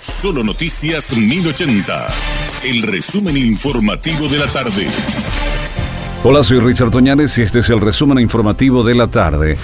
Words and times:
Solo 0.00 0.42
Noticias 0.42 1.14
1080. 1.14 2.08
El 2.64 2.80
resumen 2.84 3.36
informativo 3.36 4.28
de 4.28 4.38
la 4.38 4.46
tarde. 4.46 4.86
Hola, 6.24 6.42
soy 6.42 6.58
Richard 6.60 6.90
Toñanes 6.90 7.36
y 7.36 7.42
este 7.42 7.58
es 7.58 7.68
el 7.68 7.82
resumen 7.82 8.18
informativo 8.18 8.82
de 8.82 8.94
la 8.94 9.08
tarde. 9.08 9.58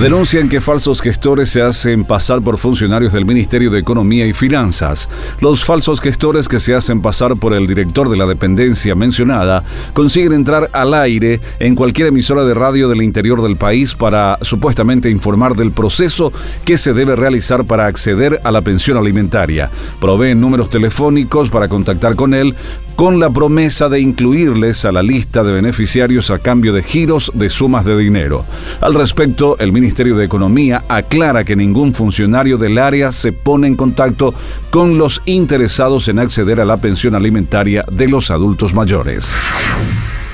Denuncian 0.00 0.50
que 0.50 0.60
falsos 0.60 1.00
gestores 1.00 1.48
se 1.48 1.62
hacen 1.62 2.04
pasar 2.04 2.42
por 2.42 2.58
funcionarios 2.58 3.14
del 3.14 3.24
Ministerio 3.24 3.70
de 3.70 3.78
Economía 3.78 4.26
y 4.26 4.34
Finanzas. 4.34 5.08
Los 5.40 5.64
falsos 5.64 6.02
gestores 6.02 6.48
que 6.48 6.60
se 6.60 6.74
hacen 6.74 7.00
pasar 7.00 7.34
por 7.36 7.54
el 7.54 7.66
director 7.66 8.10
de 8.10 8.18
la 8.18 8.26
dependencia 8.26 8.94
mencionada 8.94 9.64
consiguen 9.94 10.34
entrar 10.34 10.68
al 10.74 10.92
aire 10.92 11.40
en 11.60 11.74
cualquier 11.74 12.08
emisora 12.08 12.44
de 12.44 12.52
radio 12.52 12.90
del 12.90 13.00
interior 13.00 13.42
del 13.42 13.56
país 13.56 13.94
para 13.94 14.38
supuestamente 14.42 15.08
informar 15.08 15.56
del 15.56 15.72
proceso 15.72 16.30
que 16.66 16.76
se 16.76 16.92
debe 16.92 17.16
realizar 17.16 17.64
para 17.64 17.86
acceder 17.86 18.42
a 18.44 18.50
la 18.50 18.60
pensión 18.60 18.98
alimentaria. 18.98 19.70
Proveen 19.98 20.38
números 20.38 20.68
telefónicos 20.68 21.48
para 21.48 21.68
contactar 21.68 22.16
con 22.16 22.34
él 22.34 22.54
con 22.96 23.20
la 23.20 23.28
promesa 23.28 23.90
de 23.90 24.00
incluirles 24.00 24.86
a 24.86 24.90
la 24.90 25.02
lista 25.02 25.44
de 25.44 25.52
beneficiarios 25.52 26.30
a 26.30 26.38
cambio 26.38 26.72
de 26.72 26.82
giros 26.82 27.30
de 27.34 27.50
sumas 27.50 27.84
de 27.84 27.96
dinero. 27.96 28.44
Al 28.80 28.94
respecto, 28.94 29.58
el 29.58 29.70
Ministerio 29.70 30.16
de 30.16 30.24
Economía 30.24 30.82
aclara 30.88 31.44
que 31.44 31.54
ningún 31.54 31.92
funcionario 31.92 32.56
del 32.56 32.78
área 32.78 33.12
se 33.12 33.32
pone 33.32 33.68
en 33.68 33.76
contacto 33.76 34.34
con 34.70 34.96
los 34.96 35.20
interesados 35.26 36.08
en 36.08 36.18
acceder 36.18 36.58
a 36.58 36.64
la 36.64 36.78
pensión 36.78 37.14
alimentaria 37.14 37.84
de 37.92 38.08
los 38.08 38.30
adultos 38.30 38.72
mayores. 38.72 39.30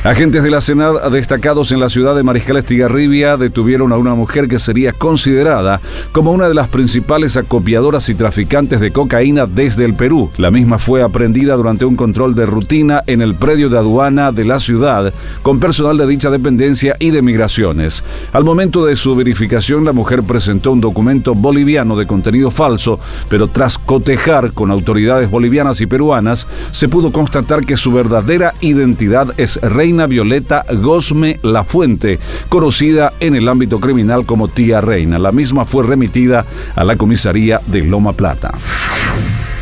Agentes 0.04 0.42
de 0.42 0.50
la 0.50 0.60
Senad 0.60 1.12
destacados 1.12 1.70
en 1.70 1.78
la 1.78 1.88
ciudad 1.88 2.16
de 2.16 2.24
Mariscal 2.24 2.56
Estigarribia 2.56 3.36
detuvieron 3.36 3.92
a 3.92 3.96
una 3.96 4.16
mujer 4.16 4.48
que 4.48 4.58
sería 4.58 4.92
considerada 4.92 5.80
como 6.10 6.32
una 6.32 6.48
de 6.48 6.54
las 6.54 6.66
principales 6.66 7.36
acopiadoras 7.36 8.08
y 8.08 8.16
traficantes 8.16 8.80
de 8.80 8.90
cocaína 8.90 9.46
desde 9.46 9.84
el 9.84 9.94
Perú. 9.94 10.28
La 10.38 10.50
misma 10.50 10.78
fue 10.78 11.04
aprendida 11.04 11.54
durante 11.54 11.84
un 11.84 11.94
control 11.94 12.34
de 12.34 12.46
rutina 12.46 13.04
en 13.06 13.22
el 13.22 13.36
predio 13.36 13.70
de 13.70 13.78
aduana 13.78 14.32
de 14.32 14.44
la 14.44 14.58
ciudad 14.58 15.14
con 15.42 15.60
personal 15.60 15.96
de 15.96 16.08
dicha 16.08 16.30
dependencia 16.30 16.96
y 16.98 17.10
de 17.10 17.22
migraciones. 17.22 18.02
Al 18.32 18.42
momento 18.42 18.84
de 18.84 18.96
su 18.96 19.14
verificación, 19.14 19.84
la 19.84 19.92
mujer 19.92 20.24
presentó 20.24 20.72
un 20.72 20.80
documento 20.80 21.36
boliviano 21.36 21.94
de 21.94 22.08
contenido 22.08 22.50
falso, 22.50 22.98
pero 23.28 23.46
tras 23.46 23.78
cotejar 23.78 24.52
con 24.52 24.72
autoridades 24.72 25.30
bolivianas 25.30 25.80
y 25.80 25.86
peruanas, 25.86 26.48
se 26.72 26.88
pudo 26.88 27.12
constatar 27.12 27.64
que 27.64 27.76
su 27.76 27.92
verdadera 27.92 28.52
identidad 28.60 29.32
es 29.36 29.60
Reina 29.62 29.91
Violeta 29.92 30.64
Gosme 30.80 31.38
La 31.42 31.64
Fuente, 31.64 32.18
conocida 32.48 33.12
en 33.20 33.34
el 33.36 33.48
ámbito 33.48 33.78
criminal 33.78 34.24
como 34.24 34.48
Tía 34.48 34.80
Reina. 34.80 35.18
La 35.18 35.32
misma 35.32 35.64
fue 35.64 35.84
remitida 35.84 36.46
a 36.74 36.84
la 36.84 36.96
comisaría 36.96 37.60
de 37.66 37.82
Loma 37.82 38.14
Plata. 38.14 38.52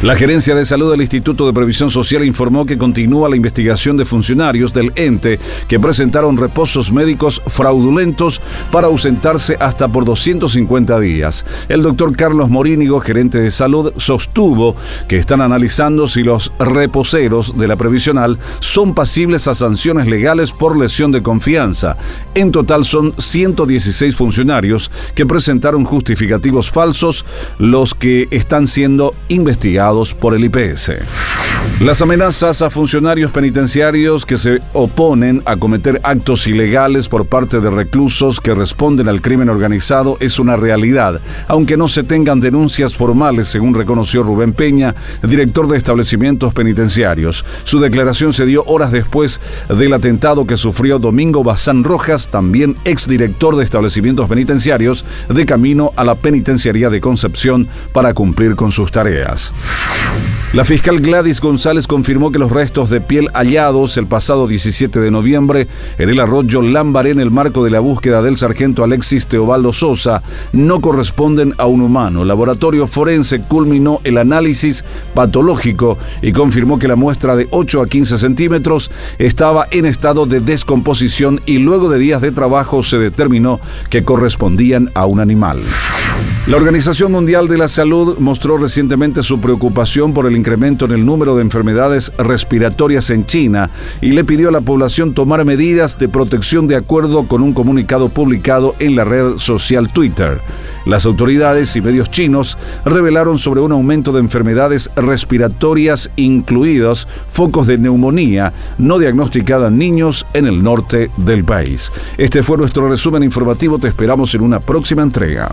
La 0.02 0.16
Gerencia 0.16 0.54
de 0.54 0.64
Salud 0.64 0.90
del 0.90 1.02
Instituto 1.02 1.46
de 1.46 1.52
Previsión 1.52 1.90
Social 1.90 2.24
informó 2.24 2.64
que 2.64 2.78
continúa 2.78 3.28
la 3.28 3.36
investigación 3.36 3.98
de 3.98 4.06
funcionarios 4.06 4.72
del 4.72 4.92
ente 4.96 5.38
que 5.68 5.78
presentaron 5.78 6.38
reposos 6.38 6.90
médicos 6.90 7.42
fraudulentos 7.46 8.40
para 8.72 8.86
ausentarse 8.86 9.58
hasta 9.60 9.88
por 9.88 10.06
250 10.06 10.98
días. 11.00 11.44
El 11.68 11.82
doctor 11.82 12.16
Carlos 12.16 12.48
Morínigo, 12.48 12.98
gerente 13.00 13.42
de 13.42 13.50
salud, 13.50 13.92
sostuvo 13.98 14.74
que 15.06 15.18
están 15.18 15.42
analizando 15.42 16.08
si 16.08 16.22
los 16.22 16.50
reposeros 16.58 17.58
de 17.58 17.68
la 17.68 17.76
previsional 17.76 18.38
son 18.60 18.94
pasibles 18.94 19.48
a 19.48 19.54
sanciones 19.54 20.06
legales 20.06 20.52
por 20.52 20.78
lesión 20.78 21.12
de 21.12 21.22
confianza. 21.22 21.98
En 22.34 22.52
total 22.52 22.86
son 22.86 23.12
116 23.18 24.16
funcionarios 24.16 24.90
que 25.14 25.26
presentaron 25.26 25.84
justificativos 25.84 26.70
falsos, 26.70 27.26
los 27.58 27.94
que 27.94 28.28
están 28.30 28.66
siendo 28.66 29.12
investigados 29.28 29.89
por 30.14 30.34
el 30.34 30.44
IPS. 30.44 31.39
Las 31.80 32.02
amenazas 32.02 32.60
a 32.60 32.68
funcionarios 32.68 33.32
penitenciarios 33.32 34.26
que 34.26 34.36
se 34.36 34.60
oponen 34.74 35.42
a 35.46 35.56
cometer 35.56 35.98
actos 36.02 36.46
ilegales 36.46 37.08
por 37.08 37.24
parte 37.24 37.58
de 37.58 37.70
reclusos 37.70 38.38
que 38.38 38.54
responden 38.54 39.08
al 39.08 39.22
crimen 39.22 39.48
organizado 39.48 40.18
es 40.20 40.38
una 40.38 40.56
realidad, 40.56 41.22
aunque 41.48 41.78
no 41.78 41.88
se 41.88 42.02
tengan 42.02 42.38
denuncias 42.38 42.96
formales, 42.96 43.48
según 43.48 43.72
reconoció 43.72 44.22
Rubén 44.22 44.52
Peña, 44.52 44.94
director 45.22 45.68
de 45.68 45.78
establecimientos 45.78 46.52
penitenciarios. 46.52 47.46
Su 47.64 47.80
declaración 47.80 48.34
se 48.34 48.44
dio 48.44 48.62
horas 48.64 48.92
después 48.92 49.40
del 49.70 49.94
atentado 49.94 50.46
que 50.46 50.58
sufrió 50.58 50.98
Domingo 50.98 51.42
Bazán 51.42 51.82
Rojas, 51.82 52.28
también 52.28 52.76
exdirector 52.84 53.56
de 53.56 53.64
establecimientos 53.64 54.28
penitenciarios, 54.28 55.02
de 55.30 55.46
camino 55.46 55.92
a 55.96 56.04
la 56.04 56.14
penitenciaría 56.14 56.90
de 56.90 57.00
Concepción 57.00 57.68
para 57.94 58.12
cumplir 58.12 58.54
con 58.54 58.70
sus 58.70 58.92
tareas. 58.92 59.50
La 60.52 60.64
fiscal 60.64 60.98
Gladys 60.98 61.40
González 61.40 61.86
confirmó 61.86 62.32
que 62.32 62.40
los 62.40 62.50
restos 62.50 62.90
de 62.90 63.00
piel 63.00 63.28
hallados 63.34 63.96
el 63.96 64.08
pasado 64.08 64.48
17 64.48 64.98
de 64.98 65.12
noviembre 65.12 65.68
en 65.96 66.10
el 66.10 66.18
arroyo 66.18 66.60
Lambaré 66.60 67.10
en 67.10 67.20
el 67.20 67.30
marco 67.30 67.62
de 67.62 67.70
la 67.70 67.78
búsqueda 67.78 68.20
del 68.20 68.36
sargento 68.36 68.82
Alexis 68.82 69.26
Teobaldo 69.26 69.72
Sosa 69.72 70.24
no 70.52 70.80
corresponden 70.80 71.54
a 71.56 71.66
un 71.66 71.82
humano. 71.82 72.22
El 72.22 72.28
laboratorio 72.28 72.88
forense 72.88 73.42
culminó 73.42 74.00
el 74.02 74.18
análisis 74.18 74.84
patológico 75.14 75.98
y 76.20 76.32
confirmó 76.32 76.80
que 76.80 76.88
la 76.88 76.96
muestra 76.96 77.36
de 77.36 77.46
8 77.52 77.82
a 77.82 77.86
15 77.86 78.18
centímetros 78.18 78.90
estaba 79.20 79.68
en 79.70 79.86
estado 79.86 80.26
de 80.26 80.40
descomposición 80.40 81.40
y 81.46 81.58
luego 81.58 81.88
de 81.88 82.00
días 82.00 82.22
de 82.22 82.32
trabajo 82.32 82.82
se 82.82 82.98
determinó 82.98 83.60
que 83.88 84.02
correspondían 84.02 84.90
a 84.94 85.06
un 85.06 85.20
animal. 85.20 85.62
La 86.50 86.56
Organización 86.56 87.12
Mundial 87.12 87.46
de 87.46 87.56
la 87.56 87.68
Salud 87.68 88.18
mostró 88.18 88.58
recientemente 88.58 89.22
su 89.22 89.40
preocupación 89.40 90.12
por 90.12 90.26
el 90.26 90.36
incremento 90.36 90.84
en 90.84 90.90
el 90.90 91.06
número 91.06 91.36
de 91.36 91.42
enfermedades 91.42 92.12
respiratorias 92.18 93.10
en 93.10 93.24
China 93.24 93.70
y 94.00 94.10
le 94.10 94.24
pidió 94.24 94.48
a 94.48 94.50
la 94.50 94.60
población 94.60 95.14
tomar 95.14 95.44
medidas 95.44 95.96
de 95.96 96.08
protección 96.08 96.66
de 96.66 96.74
acuerdo 96.74 97.28
con 97.28 97.44
un 97.44 97.52
comunicado 97.52 98.08
publicado 98.08 98.74
en 98.80 98.96
la 98.96 99.04
red 99.04 99.38
social 99.38 99.92
Twitter. 99.92 100.40
Las 100.86 101.06
autoridades 101.06 101.76
y 101.76 101.82
medios 101.82 102.10
chinos 102.10 102.58
revelaron 102.84 103.38
sobre 103.38 103.60
un 103.60 103.70
aumento 103.70 104.10
de 104.10 104.18
enfermedades 104.18 104.90
respiratorias, 104.96 106.10
incluidos 106.16 107.06
focos 107.30 107.68
de 107.68 107.78
neumonía 107.78 108.52
no 108.76 108.98
diagnosticada 108.98 109.68
en 109.68 109.78
niños 109.78 110.26
en 110.34 110.48
el 110.48 110.64
norte 110.64 111.12
del 111.16 111.44
país. 111.44 111.92
Este 112.18 112.42
fue 112.42 112.56
nuestro 112.56 112.88
resumen 112.88 113.22
informativo. 113.22 113.78
Te 113.78 113.86
esperamos 113.86 114.34
en 114.34 114.40
una 114.40 114.58
próxima 114.58 115.02
entrega. 115.02 115.52